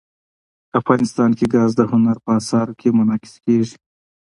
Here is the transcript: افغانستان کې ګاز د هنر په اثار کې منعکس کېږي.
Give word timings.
افغانستان 0.79 1.29
کې 1.37 1.45
ګاز 1.53 1.71
د 1.75 1.81
هنر 1.91 2.17
په 2.25 2.31
اثار 2.39 2.67
کې 2.79 2.95
منعکس 2.97 3.33
کېږي. 3.45 3.75